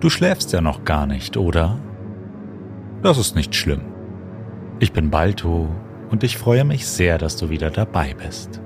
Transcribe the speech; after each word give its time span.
du 0.00 0.10
schläfst 0.10 0.52
ja 0.52 0.60
noch 0.60 0.84
gar 0.84 1.06
nicht, 1.06 1.36
oder? 1.36 1.78
Das 3.02 3.18
ist 3.18 3.36
nicht 3.36 3.54
schlimm. 3.54 3.82
Ich 4.78 4.92
bin 4.92 5.10
Balto 5.10 5.68
und 6.10 6.24
ich 6.24 6.38
freue 6.38 6.64
mich 6.64 6.86
sehr, 6.86 7.18
dass 7.18 7.36
du 7.36 7.50
wieder 7.50 7.70
dabei 7.70 8.14
bist. 8.14 8.60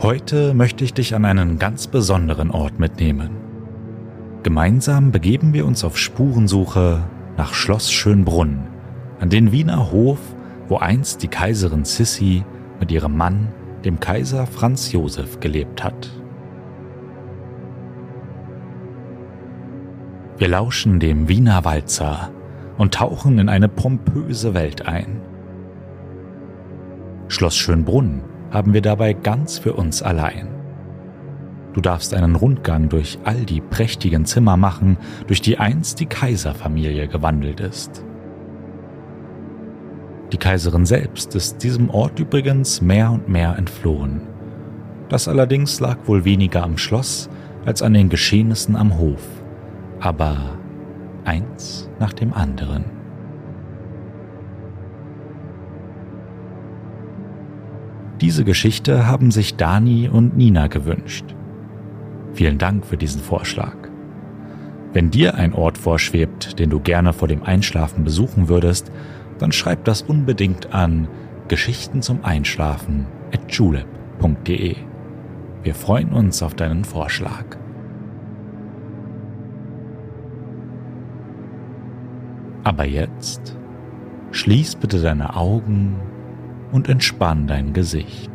Heute 0.00 0.54
möchte 0.54 0.84
ich 0.84 0.94
dich 0.94 1.14
an 1.14 1.24
einen 1.24 1.58
ganz 1.58 1.86
besonderen 1.86 2.50
Ort 2.50 2.78
mitnehmen. 2.78 3.30
Gemeinsam 4.42 5.12
begeben 5.12 5.52
wir 5.52 5.66
uns 5.66 5.84
auf 5.84 5.96
Spurensuche 5.96 7.04
nach 7.36 7.54
Schloss 7.54 7.92
Schönbrunn, 7.92 8.66
an 9.20 9.28
den 9.28 9.52
Wiener 9.52 9.92
Hof, 9.92 10.18
wo 10.68 10.78
einst 10.78 11.22
die 11.22 11.28
Kaiserin 11.28 11.84
Sissi 11.84 12.44
mit 12.80 12.90
ihrem 12.90 13.16
Mann 13.16 13.48
dem 13.84 14.00
Kaiser 14.00 14.46
Franz 14.46 14.90
Josef 14.90 15.38
gelebt 15.40 15.84
hat. 15.84 16.10
Wir 20.42 20.48
lauschen 20.48 20.98
dem 20.98 21.28
Wiener 21.28 21.64
Walzer 21.64 22.32
und 22.76 22.94
tauchen 22.94 23.38
in 23.38 23.48
eine 23.48 23.68
pompöse 23.68 24.54
Welt 24.54 24.88
ein. 24.88 25.20
Schloss 27.28 27.56
Schönbrunn 27.56 28.24
haben 28.50 28.74
wir 28.74 28.82
dabei 28.82 29.12
ganz 29.12 29.58
für 29.58 29.74
uns 29.74 30.02
allein. 30.02 30.48
Du 31.74 31.80
darfst 31.80 32.12
einen 32.12 32.34
Rundgang 32.34 32.88
durch 32.88 33.20
all 33.22 33.44
die 33.44 33.60
prächtigen 33.60 34.24
Zimmer 34.24 34.56
machen, 34.56 34.96
durch 35.28 35.42
die 35.42 35.58
einst 35.58 36.00
die 36.00 36.06
Kaiserfamilie 36.06 37.06
gewandelt 37.06 37.60
ist. 37.60 38.04
Die 40.32 40.38
Kaiserin 40.38 40.86
selbst 40.86 41.36
ist 41.36 41.62
diesem 41.62 41.88
Ort 41.88 42.18
übrigens 42.18 42.80
mehr 42.80 43.12
und 43.12 43.28
mehr 43.28 43.56
entflohen. 43.56 44.22
Das 45.08 45.28
allerdings 45.28 45.78
lag 45.78 45.98
wohl 46.06 46.24
weniger 46.24 46.64
am 46.64 46.78
Schloss 46.78 47.30
als 47.64 47.80
an 47.80 47.94
den 47.94 48.08
Geschehnissen 48.08 48.74
am 48.74 48.98
Hof, 48.98 49.41
aber 50.02 50.36
eins 51.24 51.88
nach 52.00 52.12
dem 52.12 52.32
anderen. 52.32 52.84
Diese 58.20 58.44
Geschichte 58.44 59.06
haben 59.06 59.30
sich 59.30 59.56
Dani 59.56 60.08
und 60.08 60.36
Nina 60.36 60.66
gewünscht. 60.66 61.24
Vielen 62.34 62.58
Dank 62.58 62.84
für 62.84 62.96
diesen 62.96 63.20
Vorschlag. 63.20 63.74
Wenn 64.92 65.10
dir 65.10 65.36
ein 65.36 65.54
Ort 65.54 65.78
vorschwebt, 65.78 66.58
den 66.58 66.70
du 66.70 66.80
gerne 66.80 67.12
vor 67.12 67.28
dem 67.28 67.42
Einschlafen 67.42 68.04
besuchen 68.04 68.48
würdest, 68.48 68.92
dann 69.38 69.52
schreib 69.52 69.84
das 69.84 70.02
unbedingt 70.02 70.74
an 70.74 71.08
Geschichten 71.48 72.02
zum 72.02 72.24
Einschlafen 72.24 73.06
at 73.32 73.52
julep.de. 73.52 74.76
Wir 75.62 75.74
freuen 75.74 76.12
uns 76.12 76.42
auf 76.42 76.54
deinen 76.54 76.84
Vorschlag. 76.84 77.61
Aber 82.64 82.84
jetzt 82.84 83.56
schließ 84.30 84.76
bitte 84.76 85.00
deine 85.00 85.36
Augen 85.36 85.96
und 86.70 86.88
entspann 86.88 87.46
dein 87.46 87.72
Gesicht. 87.72 88.30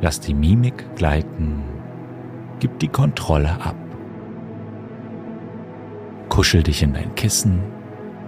Lass 0.00 0.20
die 0.20 0.34
Mimik 0.34 0.94
gleiten, 0.96 1.62
gib 2.60 2.78
die 2.78 2.88
Kontrolle 2.88 3.60
ab. 3.60 3.76
Kuschel 6.28 6.62
dich 6.62 6.82
in 6.82 6.92
dein 6.92 7.14
Kissen 7.14 7.62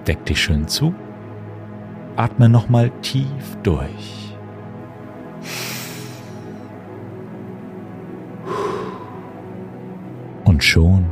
Deck 0.07 0.25
dich 0.25 0.41
schön 0.41 0.69
zu. 0.69 0.95
Atme 2.15 2.49
nochmal 2.49 2.91
tief 3.03 3.57
durch. 3.63 4.35
Und 10.45 10.63
schon 10.63 11.07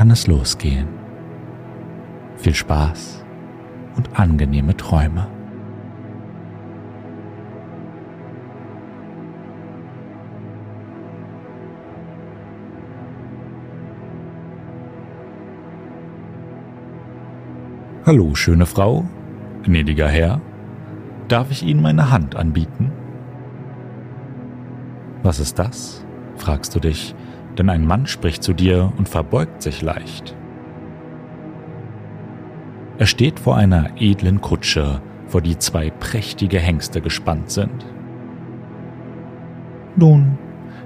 kann 0.00 0.10
es 0.10 0.26
losgehen. 0.26 0.88
Viel 2.38 2.54
Spaß 2.54 3.22
und 3.96 4.18
angenehme 4.18 4.74
Träume. 4.74 5.28
Hallo, 18.06 18.34
schöne 18.34 18.64
Frau, 18.64 19.04
gnädiger 19.64 20.08
Herr, 20.08 20.40
darf 21.28 21.50
ich 21.50 21.62
Ihnen 21.62 21.82
meine 21.82 22.10
Hand 22.10 22.36
anbieten? 22.36 22.90
Was 25.22 25.40
ist 25.40 25.58
das? 25.58 26.06
fragst 26.36 26.74
du 26.74 26.80
dich, 26.80 27.14
denn 27.58 27.68
ein 27.68 27.86
Mann 27.86 28.06
spricht 28.06 28.42
zu 28.42 28.52
dir 28.52 28.92
und 28.96 29.08
verbeugt 29.08 29.62
sich 29.62 29.82
leicht. 29.82 30.36
Er 32.98 33.06
steht 33.06 33.40
vor 33.40 33.56
einer 33.56 33.90
edlen 33.96 34.40
Kutsche, 34.40 35.00
vor 35.26 35.40
die 35.40 35.58
zwei 35.58 35.90
prächtige 35.90 36.58
Hengste 36.58 37.00
gespannt 37.00 37.50
sind. 37.50 37.86
Nun, 39.96 40.38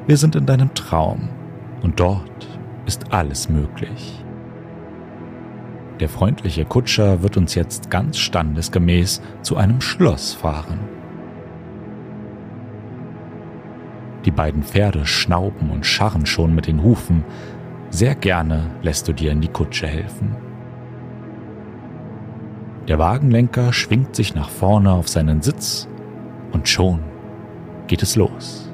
wir 0.07 0.17
sind 0.17 0.37
in 0.37 0.47
deinem 0.47 0.75
Traum, 0.75 1.29
und 1.83 2.01
dort 2.01 2.49
ist 2.87 3.13
alles 3.13 3.49
möglich. 3.49 4.25
Der 6.01 6.09
freundliche 6.09 6.65
Kutscher 6.65 7.23
wird 7.23 7.37
uns 7.37 7.55
jetzt 7.55 7.91
ganz 7.91 8.19
standesgemäß 8.19 9.23
zu 9.43 9.57
einem 9.57 9.81
Schloss 9.81 10.35
fahren. 10.35 10.79
Die 14.25 14.31
beiden 14.31 14.63
Pferde 14.63 15.05
schnauben 15.07 15.71
und 15.71 15.85
scharren 15.85 16.25
schon 16.25 16.55
mit 16.55 16.67
den 16.67 16.83
Hufen. 16.83 17.25
Sehr 17.91 18.15
gerne 18.15 18.71
lässt 18.83 19.07
du 19.07 19.13
dir 19.13 19.33
in 19.33 19.41
die 19.41 19.49
Kutsche 19.49 19.87
helfen. 19.87 20.35
Der 22.89 22.99
Wagenlenker 22.99 23.73
schwingt 23.73 24.17
sich 24.17 24.35
nach 24.35 24.49
vorne 24.49 24.93
auf 24.93 25.09
seinen 25.09 25.43
Sitz 25.43 25.89
und 26.53 26.69
schon 26.69 27.01
geht 27.87 28.03
es 28.03 28.17
los. 28.17 28.71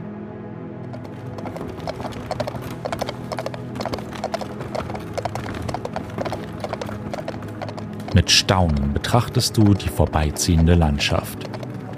Mit 8.14 8.30
Staunen 8.30 8.92
betrachtest 8.92 9.56
du 9.56 9.74
die 9.74 9.88
vorbeiziehende 9.88 10.74
Landschaft, 10.74 11.38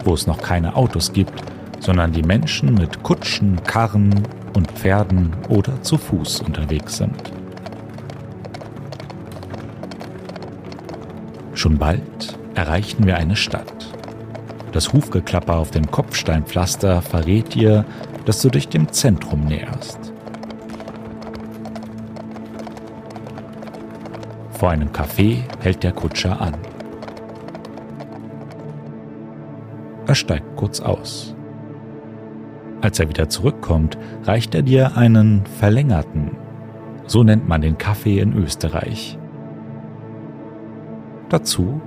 wo 0.04 0.12
es 0.12 0.26
noch 0.26 0.42
keine 0.42 0.76
Autos 0.76 1.12
gibt, 1.12 1.51
sondern 1.82 2.12
die 2.12 2.22
Menschen 2.22 2.74
mit 2.74 3.02
Kutschen, 3.02 3.60
Karren 3.64 4.22
und 4.54 4.70
Pferden 4.70 5.34
oder 5.48 5.82
zu 5.82 5.98
Fuß 5.98 6.40
unterwegs 6.42 6.96
sind. 6.98 7.32
Schon 11.54 11.78
bald 11.78 12.38
erreichen 12.54 13.04
wir 13.04 13.16
eine 13.16 13.34
Stadt. 13.34 13.88
Das 14.70 14.92
Hufgeklapper 14.92 15.56
auf 15.56 15.72
dem 15.72 15.90
Kopfsteinpflaster 15.90 17.02
verrät 17.02 17.54
dir, 17.54 17.84
dass 18.26 18.40
du 18.40 18.48
dich 18.48 18.68
dem 18.68 18.92
Zentrum 18.92 19.44
näherst. 19.44 20.12
Vor 24.52 24.70
einem 24.70 24.90
Café 24.90 25.38
hält 25.60 25.82
der 25.82 25.92
Kutscher 25.92 26.40
an. 26.40 26.54
Er 30.06 30.14
steigt 30.14 30.56
kurz 30.56 30.78
aus. 30.78 31.34
Als 32.82 32.98
er 32.98 33.08
wieder 33.08 33.28
zurückkommt, 33.28 33.96
reicht 34.24 34.54
er 34.56 34.62
dir 34.62 34.96
einen 34.96 35.46
verlängerten, 35.46 36.32
so 37.06 37.22
nennt 37.22 37.48
man 37.48 37.60
den 37.60 37.78
Kaffee 37.78 38.18
in 38.18 38.34
Österreich. 38.34 39.18
Dazu 41.28 41.80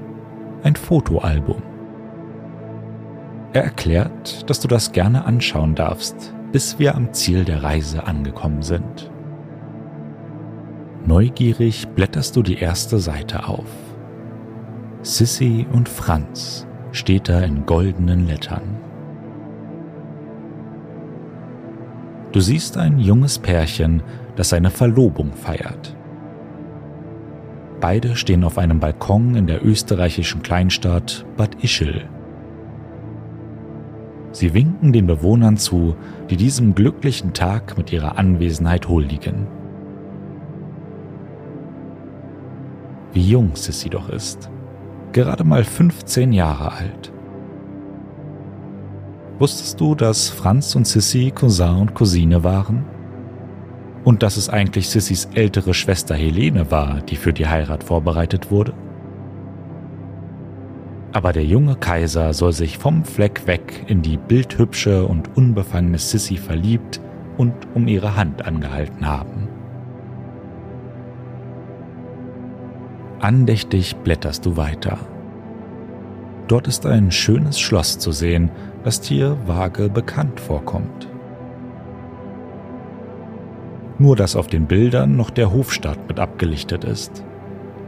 ein 0.63 0.75
Fotoalbum. 0.75 1.61
Er 3.51 3.65
erklärt, 3.65 4.49
dass 4.49 4.59
du 4.61 4.67
das 4.67 4.93
gerne 4.93 5.25
anschauen 5.25 5.75
darfst, 5.75 6.33
bis 6.51 6.79
wir 6.79 6.95
am 6.95 7.13
Ziel 7.13 7.43
der 7.43 7.61
Reise 7.61 8.07
angekommen 8.07 8.61
sind. 8.63 9.11
Neugierig 11.05 11.87
blätterst 11.89 12.35
du 12.35 12.41
die 12.41 12.57
erste 12.57 12.99
Seite 12.99 13.47
auf. 13.47 13.67
Sissy 15.03 15.67
und 15.71 15.87
Franz 15.87 16.65
steht 16.91 17.29
da 17.29 17.41
in 17.41 17.65
goldenen 17.65 18.25
Lettern. 18.27 18.77
Du 22.35 22.41
siehst 22.41 22.75
ein 22.77 22.99
junges 22.99 23.39
Pärchen, 23.39 24.03
das 24.35 24.49
seine 24.49 24.69
Verlobung 24.69 25.31
feiert. 25.31 25.95
Beide 27.79 28.17
stehen 28.17 28.43
auf 28.43 28.57
einem 28.57 28.81
Balkon 28.81 29.35
in 29.35 29.47
der 29.47 29.65
österreichischen 29.65 30.41
Kleinstadt 30.41 31.25
Bad 31.37 31.63
Ischl. 31.63 32.09
Sie 34.33 34.53
winken 34.53 34.91
den 34.91 35.07
Bewohnern 35.07 35.55
zu, 35.55 35.95
die 36.29 36.35
diesem 36.35 36.75
glücklichen 36.75 37.31
Tag 37.31 37.77
mit 37.77 37.93
ihrer 37.93 38.17
Anwesenheit 38.17 38.89
huldigen. 38.89 39.47
Wie 43.13 43.29
jung 43.29 43.55
Sissy 43.55 43.89
doch 43.89 44.09
ist. 44.09 44.49
Gerade 45.13 45.45
mal 45.45 45.63
15 45.63 46.33
Jahre 46.33 46.73
alt. 46.73 47.13
Wusstest 49.37 49.81
du, 49.81 49.95
dass 49.95 50.29
Franz 50.29 50.75
und 50.75 50.87
Sissy 50.87 51.29
Cousin 51.29 51.75
und 51.81 51.93
Cousine 51.93 52.45
waren? 52.45 52.85
Und 54.05 54.23
dass 54.23 54.37
es 54.37 54.47
eigentlich 54.47 54.87
Sissys 54.87 55.27
ältere 55.33 55.73
Schwester 55.73 56.15
Helene 56.15 56.71
war, 56.71 57.01
die 57.01 57.17
für 57.17 57.33
die 57.33 57.47
Heirat 57.47 57.83
vorbereitet 57.83 58.49
wurde? 58.49 58.73
Aber 61.11 61.33
der 61.33 61.43
junge 61.43 61.75
Kaiser 61.75 62.33
soll 62.33 62.53
sich 62.53 62.77
vom 62.77 63.03
Fleck 63.03 63.45
weg 63.45 63.83
in 63.87 64.01
die 64.01 64.17
bildhübsche 64.17 65.05
und 65.05 65.35
unbefangene 65.35 65.97
Sissy 65.97 66.37
verliebt 66.37 67.01
und 67.37 67.53
um 67.73 67.87
ihre 67.87 68.15
Hand 68.15 68.45
angehalten 68.45 69.05
haben. 69.05 69.49
Andächtig 73.19 73.97
blätterst 73.97 74.45
du 74.45 74.55
weiter. 74.55 74.97
Dort 76.47 76.67
ist 76.67 76.85
ein 76.85 77.11
schönes 77.11 77.59
Schloss 77.59 77.97
zu 77.97 78.11
sehen, 78.11 78.51
das 78.85 79.01
dir 79.01 79.35
vage 79.47 79.89
bekannt 79.89 80.39
vorkommt. 80.39 81.09
Nur 83.97 84.15
dass 84.15 84.35
auf 84.35 84.45
den 84.45 84.67
Bildern 84.67 85.15
noch 85.15 85.31
der 85.31 85.51
Hofstaat 85.51 86.07
mit 86.07 86.19
abgelichtet 86.19 86.83
ist. 86.83 87.25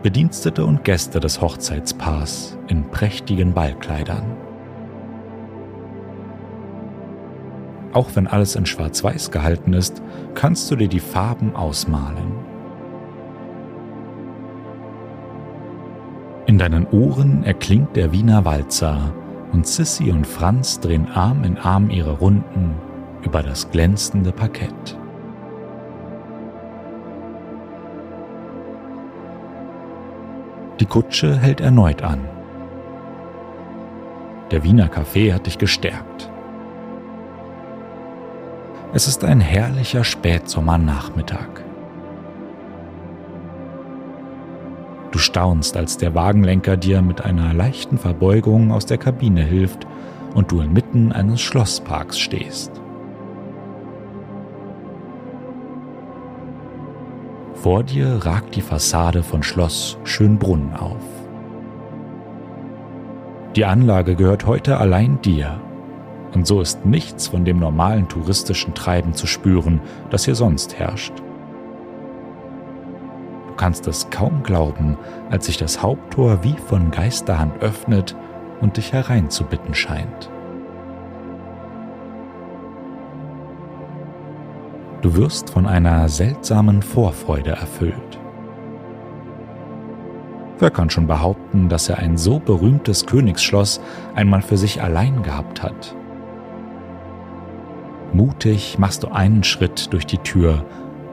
Bedienstete 0.01 0.65
und 0.65 0.83
Gäste 0.83 1.19
des 1.19 1.39
Hochzeitspaars 1.39 2.57
in 2.67 2.89
prächtigen 2.89 3.53
Ballkleidern. 3.53 4.25
Auch 7.93 8.09
wenn 8.15 8.25
alles 8.25 8.55
in 8.55 8.65
Schwarz-Weiß 8.65 9.29
gehalten 9.29 9.73
ist, 9.73 10.01
kannst 10.33 10.71
du 10.71 10.75
dir 10.75 10.87
die 10.87 10.99
Farben 10.99 11.55
ausmalen. 11.55 12.31
In 16.47 16.57
deinen 16.57 16.87
Ohren 16.87 17.43
erklingt 17.43 17.95
der 17.95 18.11
Wiener 18.11 18.45
Walzer 18.45 19.13
und 19.51 19.67
Sissy 19.67 20.11
und 20.11 20.27
Franz 20.27 20.79
drehen 20.79 21.07
Arm 21.07 21.43
in 21.43 21.57
Arm 21.57 21.89
ihre 21.89 22.11
Runden 22.11 22.75
über 23.23 23.43
das 23.43 23.69
glänzende 23.71 24.31
Parkett. 24.31 24.97
Die 30.79 30.85
Kutsche 30.85 31.37
hält 31.37 31.59
erneut 31.59 32.03
an. 32.03 32.27
Der 34.51 34.63
Wiener 34.63 34.87
Kaffee 34.87 35.33
hat 35.33 35.45
dich 35.47 35.57
gestärkt. 35.57 36.31
Es 38.93 39.07
ist 39.07 39.23
ein 39.23 39.41
herrlicher 39.41 40.03
Spätsommernachmittag. 40.03 41.66
Du 45.11 45.19
staunst, 45.19 45.77
als 45.77 45.97
der 45.97 46.15
Wagenlenker 46.15 46.77
dir 46.77 47.01
mit 47.01 47.21
einer 47.21 47.53
leichten 47.53 47.97
Verbeugung 47.97 48.71
aus 48.71 48.85
der 48.85 48.97
Kabine 48.97 49.43
hilft 49.43 49.87
und 50.33 50.51
du 50.51 50.61
inmitten 50.61 51.11
eines 51.11 51.41
Schlossparks 51.41 52.19
stehst. 52.19 52.71
Vor 57.53 57.83
dir 57.83 58.25
ragt 58.25 58.55
die 58.55 58.61
Fassade 58.61 59.23
von 59.23 59.43
Schloss 59.43 59.97
Schönbrunn 60.03 60.73
auf. 60.73 61.03
Die 63.55 63.65
Anlage 63.65 64.15
gehört 64.15 64.45
heute 64.45 64.77
allein 64.77 65.19
dir, 65.21 65.59
und 66.33 66.45
so 66.45 66.61
ist 66.61 66.85
nichts 66.85 67.29
von 67.29 67.45
dem 67.45 67.57
normalen 67.57 68.07
touristischen 68.07 68.75
Treiben 68.75 69.13
zu 69.13 69.25
spüren, 69.25 69.81
das 70.11 70.25
hier 70.25 70.35
sonst 70.35 70.77
herrscht. 70.77 71.13
Du 73.57 73.63
kannst 73.63 73.87
es 73.87 74.11
kaum 74.11 74.43
glauben, 74.43 74.99
als 75.31 75.47
sich 75.47 75.57
das 75.57 75.81
Haupttor 75.81 76.43
wie 76.43 76.55
von 76.67 76.91
Geisterhand 76.91 77.59
öffnet 77.63 78.15
und 78.61 78.77
dich 78.77 78.93
hereinzubitten 78.93 79.73
scheint. 79.73 80.29
Du 85.01 85.15
wirst 85.15 85.49
von 85.49 85.65
einer 85.65 86.07
seltsamen 86.07 86.83
Vorfreude 86.83 87.49
erfüllt. 87.49 88.19
Wer 90.59 90.69
kann 90.69 90.91
schon 90.91 91.07
behaupten, 91.07 91.67
dass 91.67 91.89
er 91.89 91.97
ein 91.97 92.15
so 92.15 92.37
berühmtes 92.37 93.07
Königsschloss 93.07 93.81
einmal 94.13 94.43
für 94.43 94.57
sich 94.57 94.83
allein 94.83 95.23
gehabt 95.23 95.63
hat? 95.63 95.95
Mutig 98.13 98.77
machst 98.77 99.01
du 99.01 99.07
einen 99.07 99.43
Schritt 99.43 99.91
durch 99.93 100.05
die 100.05 100.19
Tür 100.19 100.63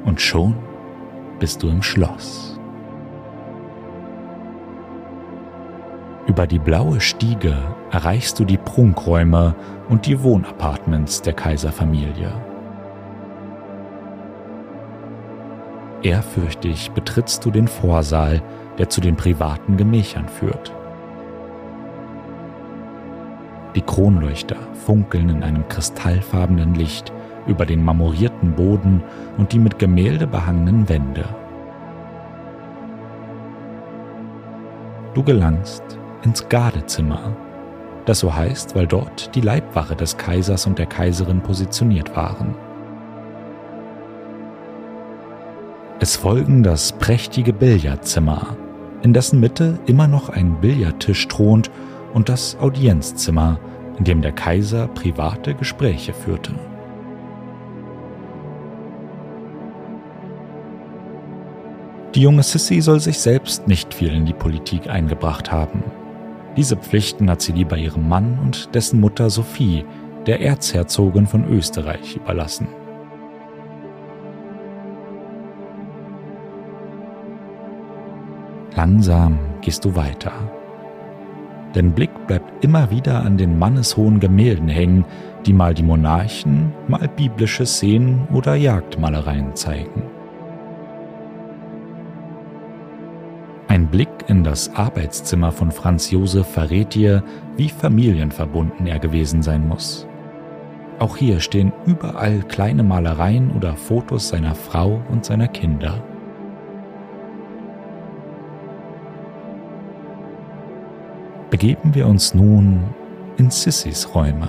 und 0.05 0.20
schon 0.20 0.56
bist 1.44 1.62
du 1.62 1.69
im 1.69 1.82
Schloss. 1.82 2.58
Über 6.26 6.46
die 6.46 6.58
blaue 6.58 7.02
Stiege 7.02 7.55
erreichst 7.91 8.38
du 8.38 8.46
die 8.46 8.56
Prunkräume 8.56 9.55
und 9.91 10.06
die 10.06 10.23
Wohnappartements 10.23 11.20
der 11.20 11.35
Kaiserfamilie. 11.35 12.32
Ehrfürchtig 16.00 16.93
betrittst 16.93 17.44
du 17.44 17.50
den 17.50 17.69
Vorsaal, 17.69 18.40
der 18.79 18.88
zu 18.88 19.02
den 19.02 19.17
privaten 19.17 19.76
Gemächern 19.76 20.31
führt. 20.31 20.73
Die 23.75 23.82
Kronleuchter 23.82 24.56
funkeln 24.87 25.29
in 25.29 25.43
einem 25.43 25.69
kristallfarbenen 25.69 26.75
Licht 26.75 27.12
über 27.46 27.67
den 27.67 27.85
marmorierten 27.85 28.52
Boden 28.52 29.02
und 29.38 29.52
die 29.52 29.58
mit 29.58 29.79
Gemälde 29.79 30.26
behangenen 30.26 30.88
Wände. 30.88 31.25
Du 35.14 35.23
gelangst 35.23 35.82
ins 36.25 36.49
Gardezimmer, 36.49 37.37
das 38.05 38.19
so 38.19 38.35
heißt, 38.35 38.75
weil 38.75 38.87
dort 38.87 39.35
die 39.35 39.41
Leibwache 39.41 39.94
des 39.94 40.17
Kaisers 40.17 40.67
und 40.67 40.79
der 40.79 40.87
Kaiserin 40.87 41.41
positioniert 41.41 42.17
waren. 42.17 42.55
Es 46.00 46.16
folgen 46.16 46.62
das 46.62 46.92
prächtige 46.92 47.52
Billardzimmer, 47.52 48.57
in 49.02 49.12
dessen 49.12 49.40
Mitte 49.40 49.78
immer 49.87 50.09
noch 50.09 50.28
ein 50.28 50.61
Billardtisch 50.61 51.28
thront 51.28 51.71
und 52.12 52.28
das 52.28 52.57
Audienzzimmer, 52.61 53.59
in 53.99 54.04
dem 54.04 54.21
der 54.21 54.33
Kaiser 54.33 54.88
private 54.88 55.54
Gespräche 55.54 56.12
führte. 56.12 56.52
Die 62.14 62.21
junge 62.21 62.44
Sissy 62.44 62.80
soll 62.80 63.00
sich 63.00 63.18
selbst 63.18 63.66
nicht 63.66 63.92
viel 63.92 64.14
in 64.14 64.25
die 64.25 64.33
Politik 64.33 64.88
eingebracht 64.88 65.50
haben. 65.50 65.83
Diese 66.56 66.76
Pflichten 66.76 67.28
hat 67.28 67.42
sie 67.42 67.50
lieber 67.50 67.76
ihrem 67.76 68.09
Mann 68.09 68.38
und 68.40 68.73
dessen 68.73 69.00
Mutter 69.00 69.30
Sophie, 69.30 69.85
der 70.25 70.40
Erzherzogin 70.40 71.26
von 71.26 71.44
Österreich, 71.49 72.14
überlassen. 72.14 72.68
Langsam 78.76 79.38
gehst 79.61 79.85
du 79.85 79.97
weiter. 79.97 80.33
Dein 81.73 81.92
Blick 81.92 82.11
bleibt 82.28 82.64
immer 82.64 82.92
wieder 82.92 83.23
an 83.23 83.37
den 83.37 83.59
manneshohen 83.59 84.21
Gemälden 84.21 84.68
hängen, 84.68 85.04
die 85.47 85.52
mal 85.52 85.75
die 85.75 85.83
Monarchen, 85.83 86.73
mal 86.87 87.09
biblische 87.09 87.66
Szenen 87.66 88.28
oder 88.33 88.54
Jagdmalereien 88.54 89.56
zeigen. 89.56 90.04
Blick 93.95 94.09
in 94.27 94.43
das 94.43 94.75
Arbeitszimmer 94.75 95.53
von 95.53 95.71
Franz 95.71 96.11
Josef 96.11 96.49
verrät 96.49 96.97
dir, 96.97 97.23
wie 97.57 97.69
familienverbunden 97.69 98.89
er 98.89 98.99
gewesen 98.99 99.41
sein 99.41 99.69
muss. 99.69 100.09
Auch 100.99 101.17
hier 101.17 101.39
stehen 101.39 101.73
überall 101.87 102.41
kleine 102.41 102.83
Malereien 102.83 103.53
oder 103.53 103.77
Fotos 103.77 104.31
seiner 104.31 104.57
Frau 104.57 105.01
und 105.13 105.25
seiner 105.25 105.47
Kinder. 105.47 106.03
begeben 111.51 111.95
wir 111.95 112.09
uns 112.09 112.35
nun 112.35 112.83
in 113.37 113.49
Sissys 113.49 114.13
Räume. 114.13 114.49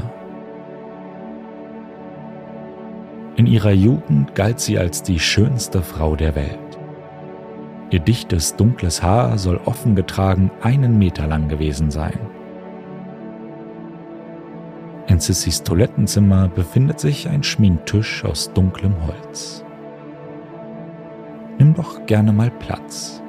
In 3.36 3.46
ihrer 3.46 3.74
Jugend 3.74 4.34
galt 4.34 4.60
sie 4.60 4.80
als 4.80 5.04
die 5.04 5.20
schönste 5.20 5.84
Frau 5.84 6.16
der 6.16 6.34
Welt. 6.34 6.65
Ihr 7.92 8.00
dichtes, 8.00 8.56
dunkles 8.56 9.04
Haar 9.04 9.38
soll 9.38 9.60
offen 9.66 9.96
getragen 9.96 10.52
einen 10.62 10.98
Meter 10.98 11.28
lang 11.28 11.48
gewesen 11.48 11.92
sein. 11.92 12.20
In 15.08 15.20
Sissys 15.20 15.62
Toilettenzimmer 15.62 16.48
befindet 16.48 17.00
sich 17.00 17.30
ein 17.30 17.44
Schminktisch 17.44 18.26
aus 18.26 18.52
dunklem 18.54 18.96
Holz. 19.06 19.64
Nimm 21.60 21.76
doch 21.76 22.06
gerne 22.06 22.34
mal 22.34 22.50
Platz. 22.50 23.22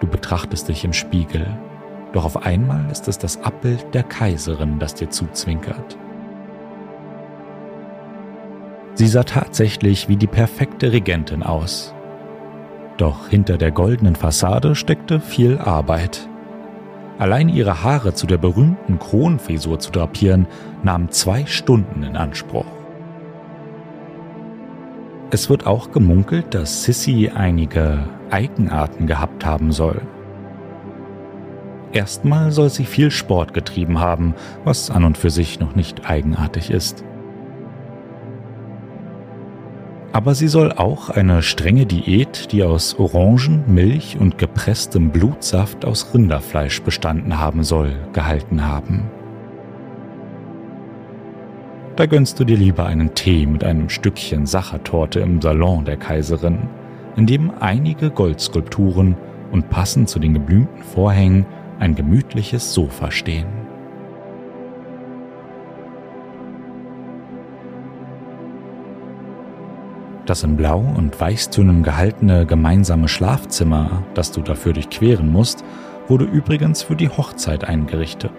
Du 0.00 0.06
betrachtest 0.06 0.68
dich 0.68 0.84
im 0.84 0.92
Spiegel, 0.92 1.46
doch 2.12 2.26
auf 2.26 2.44
einmal 2.44 2.88
ist 2.90 3.08
es 3.08 3.16
das 3.16 3.42
Abbild 3.42 3.94
der 3.94 4.02
Kaiserin, 4.02 4.78
das 4.78 4.94
dir 4.94 5.08
zuzwinkert. 5.08 5.96
Sie 9.04 9.10
sah 9.10 9.24
tatsächlich 9.24 10.08
wie 10.08 10.16
die 10.16 10.26
perfekte 10.26 10.90
Regentin 10.90 11.42
aus. 11.42 11.94
Doch 12.96 13.28
hinter 13.28 13.58
der 13.58 13.70
goldenen 13.70 14.16
Fassade 14.16 14.74
steckte 14.74 15.20
viel 15.20 15.58
Arbeit. 15.58 16.26
Allein 17.18 17.50
ihre 17.50 17.84
Haare 17.84 18.14
zu 18.14 18.26
der 18.26 18.38
berühmten 18.38 18.98
Kronfrisur 18.98 19.78
zu 19.78 19.92
drapieren, 19.92 20.46
nahm 20.82 21.10
zwei 21.10 21.44
Stunden 21.44 22.02
in 22.02 22.16
Anspruch. 22.16 22.64
Es 25.30 25.50
wird 25.50 25.66
auch 25.66 25.90
gemunkelt, 25.90 26.54
dass 26.54 26.84
Sissy 26.84 27.30
einige 27.34 28.04
Eigenarten 28.30 29.06
gehabt 29.06 29.44
haben 29.44 29.70
soll. 29.70 30.00
Erstmal 31.92 32.52
soll 32.52 32.70
sie 32.70 32.86
viel 32.86 33.10
Sport 33.10 33.52
getrieben 33.52 33.98
haben, 33.98 34.34
was 34.64 34.90
an 34.90 35.04
und 35.04 35.18
für 35.18 35.28
sich 35.28 35.60
noch 35.60 35.74
nicht 35.74 36.08
eigenartig 36.08 36.70
ist. 36.70 37.04
Aber 40.14 40.36
sie 40.36 40.46
soll 40.46 40.70
auch 40.70 41.10
eine 41.10 41.42
strenge 41.42 41.86
Diät, 41.86 42.52
die 42.52 42.62
aus 42.62 42.96
Orangen, 43.00 43.64
Milch 43.66 44.16
und 44.16 44.38
gepresstem 44.38 45.10
Blutsaft 45.10 45.84
aus 45.84 46.14
Rinderfleisch 46.14 46.82
bestanden 46.82 47.40
haben 47.40 47.64
soll, 47.64 47.96
gehalten 48.12 48.64
haben. 48.64 49.10
Da 51.96 52.06
gönnst 52.06 52.38
du 52.38 52.44
dir 52.44 52.56
lieber 52.56 52.86
einen 52.86 53.16
Tee 53.16 53.44
mit 53.44 53.64
einem 53.64 53.88
Stückchen 53.88 54.46
Sachertorte 54.46 55.18
im 55.18 55.42
Salon 55.42 55.84
der 55.84 55.96
Kaiserin, 55.96 56.68
in 57.16 57.26
dem 57.26 57.50
einige 57.58 58.10
Goldskulpturen 58.10 59.16
und 59.50 59.68
passend 59.68 60.08
zu 60.08 60.20
den 60.20 60.34
geblümten 60.34 60.84
Vorhängen 60.84 61.44
ein 61.80 61.96
gemütliches 61.96 62.72
Sofa 62.72 63.10
stehen. 63.10 63.63
Das 70.26 70.42
in 70.42 70.56
Blau 70.56 70.78
und 70.78 71.20
Weißtönen 71.20 71.82
gehaltene 71.82 72.46
gemeinsame 72.46 73.08
Schlafzimmer, 73.08 74.02
das 74.14 74.32
du 74.32 74.40
dafür 74.40 74.72
durchqueren 74.72 75.30
musst, 75.30 75.64
wurde 76.08 76.24
übrigens 76.24 76.82
für 76.82 76.96
die 76.96 77.10
Hochzeit 77.10 77.64
eingerichtet. 77.64 78.32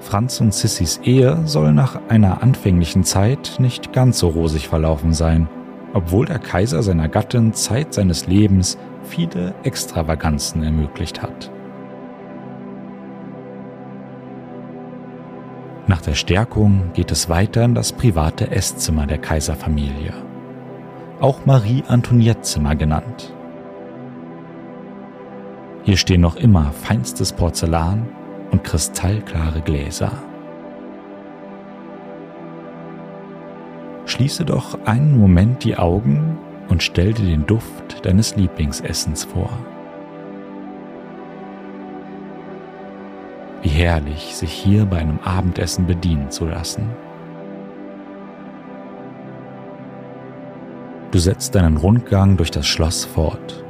Franz 0.00 0.40
und 0.40 0.52
Sissys 0.52 0.98
Ehe 1.04 1.42
soll 1.44 1.72
nach 1.72 2.00
einer 2.08 2.42
anfänglichen 2.42 3.04
Zeit 3.04 3.56
nicht 3.58 3.92
ganz 3.92 4.18
so 4.18 4.28
rosig 4.28 4.66
verlaufen 4.66 5.12
sein, 5.12 5.48
obwohl 5.92 6.26
der 6.26 6.40
Kaiser 6.40 6.82
seiner 6.82 7.08
Gattin 7.08 7.52
Zeit 7.52 7.94
seines 7.94 8.26
Lebens 8.26 8.78
viele 9.04 9.54
Extravaganzen 9.62 10.64
ermöglicht 10.64 11.22
hat. 11.22 11.52
Nach 15.90 16.00
der 16.00 16.14
Stärkung 16.14 16.92
geht 16.94 17.10
es 17.10 17.28
weiter 17.28 17.64
in 17.64 17.74
das 17.74 17.90
private 17.90 18.52
Esszimmer 18.52 19.08
der 19.08 19.18
Kaiserfamilie, 19.18 20.12
auch 21.18 21.46
Marie-Antoinette-Zimmer 21.46 22.76
genannt. 22.76 23.34
Hier 25.82 25.96
stehen 25.96 26.20
noch 26.20 26.36
immer 26.36 26.70
feinstes 26.70 27.32
Porzellan 27.32 28.08
und 28.52 28.62
kristallklare 28.62 29.62
Gläser. 29.62 30.12
Schließe 34.06 34.44
doch 34.44 34.78
einen 34.84 35.18
Moment 35.18 35.64
die 35.64 35.76
Augen 35.76 36.38
und 36.68 36.84
stell 36.84 37.14
dir 37.14 37.26
den 37.26 37.46
Duft 37.46 38.06
deines 38.06 38.36
Lieblingsessens 38.36 39.24
vor. 39.24 39.50
Wie 43.62 43.68
herrlich, 43.68 44.34
sich 44.34 44.52
hier 44.52 44.86
bei 44.86 44.98
einem 44.98 45.18
Abendessen 45.20 45.86
bedienen 45.86 46.30
zu 46.30 46.46
lassen. 46.46 46.88
Du 51.10 51.18
setzt 51.18 51.54
deinen 51.54 51.76
Rundgang 51.76 52.36
durch 52.36 52.50
das 52.50 52.66
Schloss 52.66 53.04
fort. 53.04 53.64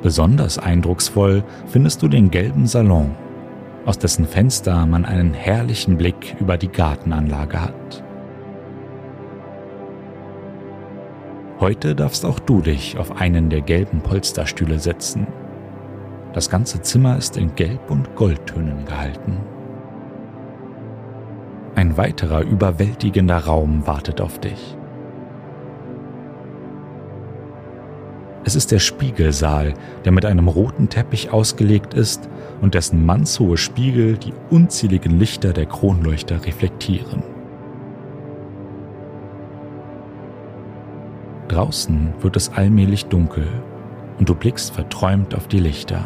Besonders 0.00 0.58
eindrucksvoll 0.58 1.44
findest 1.66 2.02
du 2.02 2.08
den 2.08 2.30
gelben 2.30 2.66
Salon, 2.66 3.14
aus 3.84 3.98
dessen 3.98 4.26
Fenster 4.26 4.86
man 4.86 5.04
einen 5.04 5.34
herrlichen 5.34 5.98
Blick 5.98 6.36
über 6.40 6.56
die 6.56 6.68
Gartenanlage 6.68 7.60
hat. 7.60 8.04
Heute 11.60 11.94
darfst 11.94 12.24
auch 12.24 12.38
du 12.38 12.60
dich 12.60 12.96
auf 12.96 13.20
einen 13.20 13.50
der 13.50 13.60
gelben 13.60 14.00
Polsterstühle 14.00 14.78
setzen 14.78 15.26
das 16.32 16.48
ganze 16.50 16.80
Zimmer 16.80 17.16
ist 17.16 17.36
in 17.36 17.54
Gelb- 17.54 17.90
und 17.90 18.14
Goldtönen 18.16 18.84
gehalten. 18.84 19.38
Ein 21.74 21.96
weiterer 21.96 22.42
überwältigender 22.42 23.38
Raum 23.38 23.86
wartet 23.86 24.20
auf 24.20 24.38
dich. 24.38 24.76
Es 28.44 28.56
ist 28.56 28.72
der 28.72 28.80
Spiegelsaal, 28.80 29.74
der 30.04 30.12
mit 30.12 30.24
einem 30.24 30.48
roten 30.48 30.88
Teppich 30.88 31.32
ausgelegt 31.32 31.94
ist 31.94 32.28
und 32.60 32.74
dessen 32.74 33.06
mannshohe 33.06 33.56
Spiegel 33.56 34.16
die 34.16 34.32
unzähligen 34.50 35.18
Lichter 35.18 35.52
der 35.52 35.66
Kronleuchter 35.66 36.44
reflektieren. 36.44 37.22
Draußen 41.48 42.14
wird 42.20 42.36
es 42.36 42.50
allmählich 42.50 43.06
dunkel 43.06 43.46
und 44.18 44.28
du 44.28 44.34
blickst 44.34 44.74
verträumt 44.74 45.34
auf 45.34 45.46
die 45.48 45.60
Lichter. 45.60 46.04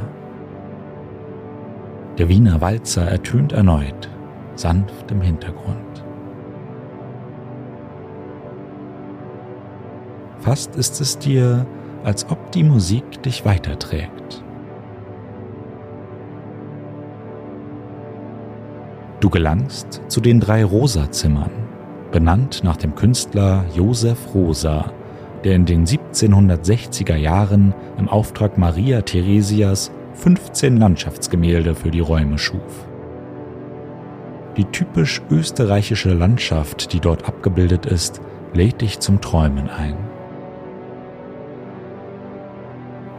Der 2.18 2.30
Wiener 2.30 2.62
Walzer 2.62 3.06
ertönt 3.06 3.52
erneut, 3.52 4.08
sanft 4.54 5.10
im 5.10 5.20
Hintergrund. 5.20 5.76
Fast 10.38 10.76
ist 10.76 11.00
es 11.02 11.18
dir, 11.18 11.66
als 12.04 12.30
ob 12.30 12.52
die 12.52 12.62
Musik 12.62 13.22
dich 13.22 13.44
weiterträgt. 13.44 14.42
Du 19.20 19.28
gelangst 19.28 20.00
zu 20.08 20.20
den 20.20 20.40
drei 20.40 20.64
Rosa-Zimmern, 20.64 21.50
benannt 22.12 22.64
nach 22.64 22.76
dem 22.76 22.94
Künstler 22.94 23.64
Josef 23.74 24.34
Rosa, 24.34 24.92
der 25.44 25.54
in 25.54 25.66
den 25.66 25.84
1760er 25.84 27.16
Jahren 27.16 27.74
im 27.98 28.08
Auftrag 28.08 28.56
Maria 28.56 29.02
Theresias 29.02 29.90
15 30.16 30.78
Landschaftsgemälde 30.78 31.74
für 31.74 31.90
die 31.90 32.00
Räume 32.00 32.38
schuf. 32.38 32.88
Die 34.56 34.64
typisch 34.64 35.20
österreichische 35.30 36.14
Landschaft, 36.14 36.92
die 36.92 37.00
dort 37.00 37.28
abgebildet 37.28 37.84
ist, 37.84 38.22
lädt 38.54 38.80
dich 38.80 38.98
zum 38.98 39.20
Träumen 39.20 39.68
ein. 39.68 39.96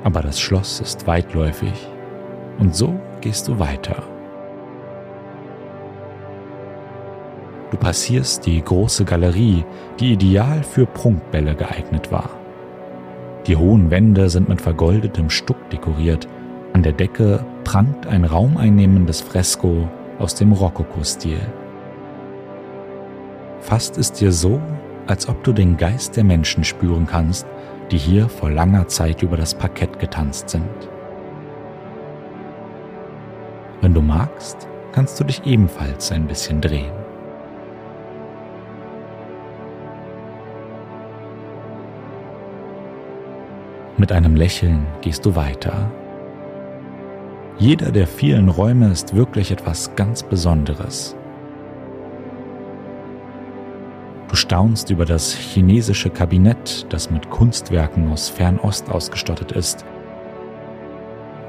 Aber 0.03 0.21
das 0.21 0.39
Schloss 0.39 0.79
ist 0.79 1.05
weitläufig 1.05 1.87
und 2.57 2.75
so 2.75 2.99
gehst 3.21 3.47
du 3.47 3.59
weiter. 3.59 4.03
Du 7.69 7.77
passierst 7.77 8.45
die 8.45 8.61
große 8.61 9.05
Galerie, 9.05 9.65
die 9.99 10.13
ideal 10.13 10.63
für 10.63 10.85
Prunkbälle 10.85 11.53
geeignet 11.53 12.11
war. 12.11 12.29
Die 13.45 13.55
hohen 13.55 13.91
Wände 13.91 14.29
sind 14.29 14.49
mit 14.49 14.61
vergoldetem 14.61 15.29
Stuck 15.29 15.69
dekoriert 15.69 16.27
an 16.77 16.83
der 16.83 16.93
Decke 16.93 17.43
prangt 17.63 18.05
ein 18.05 18.23
raumeinnehmendes 18.23 19.21
Fresko 19.21 19.89
aus 20.19 20.35
dem 20.35 20.51
Rokoko-Stil. 20.51 21.39
Fast 23.61 23.97
ist 23.97 24.21
dir 24.21 24.31
so, 24.31 24.61
als 25.07 25.27
ob 25.27 25.43
du 25.43 25.53
den 25.53 25.75
Geist 25.77 26.15
der 26.15 26.23
Menschen 26.23 26.63
spüren 26.63 27.07
kannst, 27.07 27.47
die 27.89 27.97
hier 27.97 28.29
vor 28.29 28.51
langer 28.51 28.87
Zeit 28.87 29.23
über 29.23 29.37
das 29.37 29.55
Parkett 29.55 29.97
getanzt 29.97 30.51
sind. 30.51 30.69
Wenn 33.81 33.95
du 33.95 34.03
magst, 34.03 34.67
kannst 34.91 35.19
du 35.19 35.23
dich 35.23 35.43
ebenfalls 35.47 36.11
ein 36.11 36.27
bisschen 36.27 36.61
drehen. 36.61 36.93
Mit 43.97 44.11
einem 44.11 44.35
Lächeln 44.35 44.85
gehst 45.01 45.25
du 45.25 45.35
weiter 45.35 45.89
jeder 47.59 47.91
der 47.91 48.05
vielen 48.05 48.49
Räume 48.49 48.91
ist 48.91 49.15
wirklich 49.15 49.51
etwas 49.51 49.95
ganz 49.95 50.21
Besonderes. 50.21 51.15
Du 54.27 54.35
staunst 54.35 54.91
über 54.91 55.05
das 55.05 55.33
chinesische 55.33 56.11
Kabinett, 56.11 56.85
das 56.89 57.09
mit 57.09 57.29
Kunstwerken 57.31 58.11
aus 58.11 58.29
Fernost 58.29 58.91
ausgestattet 58.91 59.53
ist. 59.53 59.85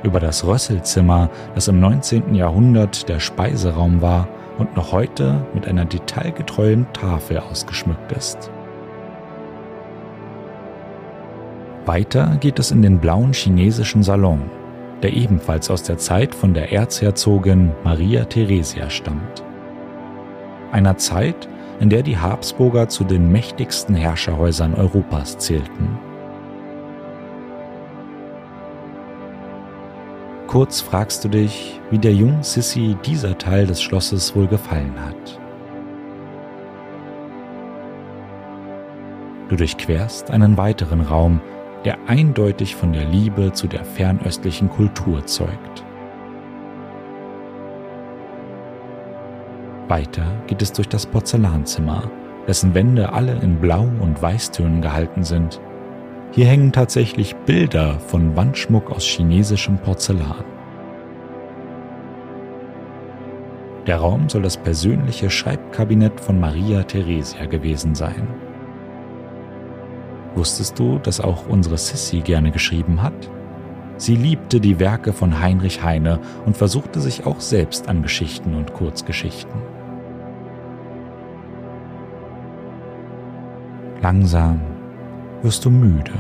über 0.05 0.21
das 0.21 0.47
Rösselzimmer, 0.47 1.29
das 1.57 1.67
im 1.67 1.81
19. 1.81 2.35
Jahrhundert 2.35 3.09
der 3.09 3.19
Speiseraum 3.19 4.01
war 4.01 4.29
und 4.57 4.77
noch 4.77 4.93
heute 4.93 5.45
mit 5.55 5.67
einer 5.67 5.85
detailgetreuen 5.85 6.87
Tafel 6.93 7.41
ausgeschmückt 7.41 8.13
ist. 8.13 8.51
Weiter 11.85 12.37
geht 12.39 12.61
es 12.61 12.71
in 12.71 12.81
den 12.81 13.01
blauen 13.01 13.33
chinesischen 13.33 14.05
Salon, 14.05 14.43
der 15.03 15.13
ebenfalls 15.13 15.71
aus 15.71 15.83
der 15.83 15.99
Zeit 15.99 16.35
von 16.35 16.55
der 16.55 16.73
Erzherzogin 16.73 17.73
Maria 17.85 18.25
Theresia 18.25 18.91
stammt. 18.91 19.45
Einer 20.73 20.97
Zeit, 20.97 21.49
in 21.81 21.91
der 21.91 22.03
die 22.03 22.19
Habsburger 22.19 22.89
zu 22.89 23.05
den 23.05 23.31
mächtigsten 23.31 23.95
Herrscherhäusern 23.95 24.75
Europas 24.75 25.39
zählten. 25.39 25.99
Kurz 30.49 30.81
fragst 30.81 31.25
du 31.25 31.29
dich, 31.29 31.79
wie 31.91 31.99
der 31.99 32.15
jungen 32.15 32.43
Sissy 32.43 32.97
dieser 33.05 33.37
Teil 33.37 33.67
des 33.67 33.83
Schlosses 33.83 34.35
wohl 34.35 34.47
gefallen 34.47 34.95
hat. 34.99 35.39
Du 39.49 39.57
durchquerst 39.57 40.31
einen 40.31 40.57
weiteren 40.57 41.03
Raum, 41.03 41.41
der 41.85 41.99
eindeutig 42.07 42.77
von 42.77 42.93
der 42.93 43.05
Liebe 43.05 43.53
zu 43.53 43.67
der 43.67 43.85
fernöstlichen 43.85 44.69
Kultur 44.69 45.25
zeugt. 45.27 45.85
Weiter 49.89 50.27
geht 50.47 50.61
es 50.61 50.73
durch 50.73 50.89
das 50.89 51.07
Porzellanzimmer, 51.07 52.11
dessen 52.47 52.75
Wände 52.75 53.13
alle 53.13 53.33
in 53.41 53.61
Blau- 53.61 53.91
und 54.01 54.21
Weißtönen 54.21 54.83
gehalten 54.83 55.25
sind 55.25 55.61
hier 56.33 56.47
hängen 56.47 56.73
tatsächlich 56.73 57.35
Bilder 57.47 57.99
von 58.01 58.37
Wandschmuck 58.37 58.91
aus 58.91 59.05
chinesischem 59.05 59.79
Porzellan. 59.79 60.45
Der 63.87 63.97
Raum 63.97 64.29
soll 64.29 64.43
das 64.43 64.59
persönliche 64.59 65.31
Schreibkabinett 65.31 66.21
von 66.21 66.39
Maria 66.39 66.83
Theresia 66.83 67.47
gewesen 67.47 67.95
sein. 67.95 68.29
Wusstest 70.35 70.79
du, 70.79 70.99
dass 70.99 71.21
auch 71.21 71.49
unsere 71.49 71.79
Sissy 71.79 72.21
gerne 72.21 72.51
geschrieben 72.51 73.03
hat? 73.03 73.31
Sie 73.97 74.15
liebte 74.15 74.61
die 74.61 74.79
Werke 74.79 75.13
von 75.13 75.41
Heinrich 75.41 75.83
Heine 75.83 76.21
und 76.47 76.57
versuchte 76.57 77.01
sich 77.01 77.27
auch 77.27 77.41
selbst 77.41 77.89
an 77.89 78.03
Geschichten 78.03 78.55
und 78.55 78.73
Kurzgeschichten. 78.73 79.61
Langsam 84.01 84.61
wirst 85.43 85.65
du 85.65 85.71
müde. 85.71 86.13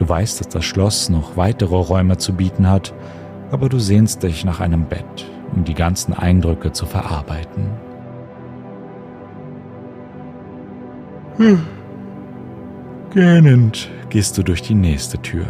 Du 0.00 0.08
weißt, 0.08 0.40
dass 0.40 0.48
das 0.48 0.64
Schloss 0.64 1.08
noch 1.08 1.36
weitere 1.36 1.76
Räume 1.76 2.16
zu 2.16 2.32
bieten 2.32 2.68
hat, 2.68 2.92
aber 3.52 3.68
du 3.68 3.78
sehnst 3.78 4.24
dich 4.24 4.44
nach 4.44 4.58
einem 4.58 4.86
Bett, 4.86 5.30
um 5.54 5.62
die 5.62 5.74
ganzen 5.74 6.12
Eindrücke 6.12 6.72
zu 6.72 6.86
verarbeiten. 6.86 7.70
Gähnend 13.10 13.90
gehst 14.10 14.36
du 14.38 14.42
durch 14.42 14.62
die 14.62 14.74
nächste 14.74 15.18
Tür. 15.18 15.46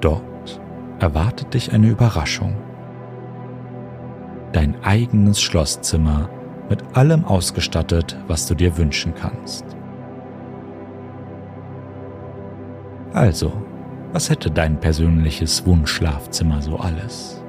Dort 0.00 0.60
erwartet 0.98 1.54
dich 1.54 1.72
eine 1.72 1.88
Überraschung. 1.88 2.56
Dein 4.52 4.82
eigenes 4.82 5.40
Schlosszimmer 5.40 6.28
mit 6.68 6.96
allem 6.96 7.24
ausgestattet, 7.24 8.16
was 8.28 8.46
du 8.46 8.54
dir 8.54 8.76
wünschen 8.76 9.14
kannst. 9.14 9.64
Also, 13.12 13.52
was 14.12 14.30
hätte 14.30 14.50
dein 14.50 14.78
persönliches 14.78 15.66
Wunschschlafzimmer 15.66 16.62
so 16.62 16.76
alles? 16.76 17.39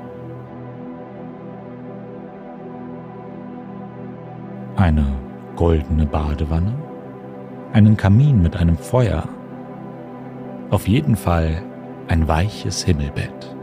Eine 4.81 5.05
goldene 5.57 6.07
Badewanne? 6.07 6.73
Einen 7.71 7.97
Kamin 7.97 8.41
mit 8.41 8.57
einem 8.57 8.75
Feuer? 8.75 9.29
Auf 10.71 10.87
jeden 10.87 11.15
Fall 11.15 11.61
ein 12.07 12.27
weiches 12.27 12.83
Himmelbett. 12.83 13.55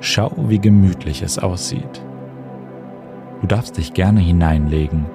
Schau, 0.00 0.32
wie 0.48 0.58
gemütlich 0.58 1.22
es 1.22 1.38
aussieht. 1.38 2.04
Du 3.40 3.46
darfst 3.46 3.76
dich 3.76 3.94
gerne 3.94 4.18
hineinlegen 4.18 5.06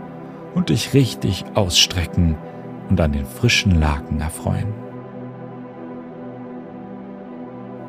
und 0.55 0.69
dich 0.69 0.93
richtig 0.93 1.43
ausstrecken 1.55 2.37
und 2.89 3.01
an 3.01 3.11
den 3.11 3.25
frischen 3.25 3.81
Laken 3.81 4.21
erfreuen. 4.21 4.73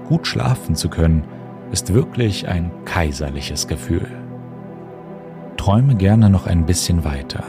Gut 0.08 0.26
schlafen 0.26 0.74
zu 0.74 0.88
können, 0.88 1.22
ist 1.70 1.92
wirklich 1.92 2.48
ein 2.48 2.70
kaiserliches 2.84 3.68
Gefühl. 3.68 4.08
Träume 5.56 5.96
gerne 5.96 6.30
noch 6.30 6.46
ein 6.46 6.66
bisschen 6.66 7.04
weiter. 7.04 7.44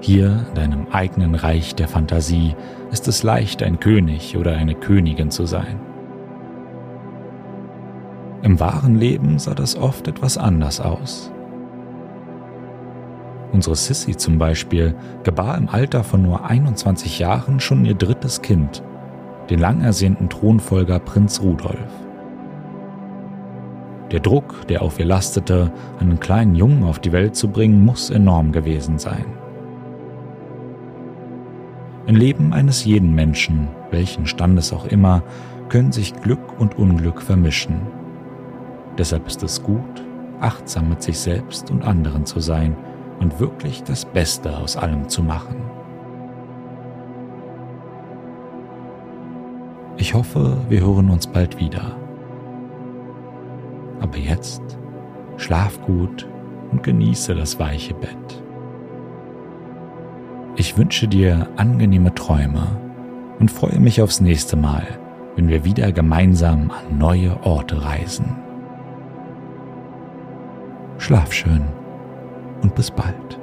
Hier, 0.00 0.46
in 0.48 0.54
deinem 0.54 0.86
eigenen 0.90 1.34
Reich 1.34 1.74
der 1.74 1.88
Fantasie, 1.88 2.54
ist 2.90 3.08
es 3.08 3.22
leicht, 3.22 3.62
ein 3.62 3.80
König 3.80 4.36
oder 4.36 4.52
eine 4.52 4.74
Königin 4.74 5.30
zu 5.30 5.46
sein. 5.46 5.80
Im 8.42 8.58
wahren 8.58 8.96
Leben 8.96 9.38
sah 9.38 9.54
das 9.54 9.76
oft 9.76 10.08
etwas 10.08 10.36
anders 10.36 10.80
aus. 10.80 11.30
Unsere 13.52 13.76
Sissy 13.76 14.16
zum 14.16 14.38
Beispiel 14.38 14.94
gebar 15.22 15.56
im 15.56 15.68
Alter 15.68 16.02
von 16.02 16.22
nur 16.22 16.44
21 16.44 17.18
Jahren 17.18 17.60
schon 17.60 17.84
ihr 17.84 17.94
drittes 17.94 18.42
Kind, 18.42 18.82
den 19.50 19.60
lang 19.60 19.82
ersehnten 19.82 20.28
Thronfolger 20.28 20.98
Prinz 20.98 21.40
Rudolf. 21.40 22.01
Der 24.12 24.20
Druck, 24.20 24.66
der 24.68 24.82
auf 24.82 24.98
ihr 24.98 25.06
lastete, 25.06 25.72
einen 25.98 26.20
kleinen 26.20 26.54
Jungen 26.54 26.84
auf 26.84 26.98
die 26.98 27.12
Welt 27.12 27.34
zu 27.34 27.48
bringen, 27.48 27.84
muss 27.84 28.10
enorm 28.10 28.52
gewesen 28.52 28.98
sein. 28.98 29.24
Im 32.06 32.16
Leben 32.16 32.52
eines 32.52 32.84
jeden 32.84 33.14
Menschen, 33.14 33.68
welchen 33.90 34.26
Standes 34.26 34.72
auch 34.72 34.86
immer, 34.86 35.22
können 35.68 35.92
sich 35.92 36.14
Glück 36.14 36.60
und 36.60 36.78
Unglück 36.78 37.22
vermischen 37.22 37.80
Deshalb 38.98 39.26
ist 39.26 39.42
es 39.42 39.62
gut, 39.62 40.04
achtsam 40.40 40.90
mit 40.90 41.02
sich 41.02 41.18
selbst 41.18 41.70
und 41.70 41.84
anderen 41.84 42.26
zu 42.26 42.40
sein 42.40 42.76
und 43.20 43.40
wirklich 43.40 43.82
das 43.84 44.04
Beste 44.04 44.56
aus 44.58 44.76
allem 44.76 45.08
zu 45.08 45.22
machen. 45.22 45.56
Ich 49.96 50.14
hoffe, 50.14 50.58
wir 50.68 50.80
hören 50.80 51.10
uns 51.10 51.26
bald 51.26 51.58
wieder. 51.58 51.96
Aber 54.02 54.18
jetzt 54.18 54.60
schlaf 55.36 55.80
gut 55.86 56.28
und 56.70 56.82
genieße 56.82 57.34
das 57.34 57.58
weiche 57.58 57.94
Bett. 57.94 58.42
Ich 60.56 60.76
wünsche 60.76 61.08
dir 61.08 61.48
angenehme 61.56 62.14
Träume 62.14 62.66
und 63.38 63.50
freue 63.50 63.78
mich 63.78 64.02
aufs 64.02 64.20
nächste 64.20 64.56
Mal, 64.56 64.86
wenn 65.36 65.48
wir 65.48 65.64
wieder 65.64 65.92
gemeinsam 65.92 66.70
an 66.70 66.98
neue 66.98 67.42
Orte 67.44 67.82
reisen. 67.82 68.36
Schlaf 70.98 71.32
schön 71.32 71.64
und 72.62 72.74
bis 72.74 72.90
bald. 72.90 73.41